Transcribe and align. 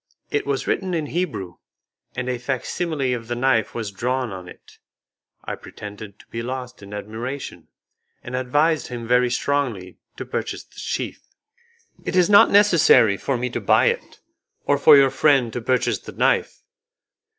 It 0.31 0.47
was 0.47 0.65
written 0.65 0.95
in 0.95 1.05
Hebrew, 1.05 1.57
and 2.15 2.27
a 2.27 2.39
facsimile 2.39 3.13
of 3.13 3.27
the 3.27 3.35
knife 3.35 3.75
was 3.75 3.91
drawn 3.91 4.31
on 4.31 4.47
it. 4.49 4.79
I 5.45 5.53
pretended 5.53 6.17
to 6.17 6.25
be 6.31 6.41
lost 6.41 6.81
in 6.81 6.91
admiration, 6.91 7.67
and 8.23 8.35
advised 8.35 8.87
him 8.87 9.07
very 9.07 9.29
strongly 9.29 9.99
to 10.17 10.25
purchase 10.25 10.63
the 10.63 10.79
sheath. 10.79 11.27
"It 12.03 12.15
is 12.15 12.31
not 12.31 12.49
necessary 12.49 13.15
for 13.15 13.37
me 13.37 13.51
to 13.51 13.61
buy 13.61 13.89
it, 13.89 14.19
or 14.65 14.79
for 14.79 14.97
your 14.97 15.11
friend 15.11 15.53
to 15.53 15.61
purchase 15.61 15.99
the 15.99 16.13
knife. 16.13 16.63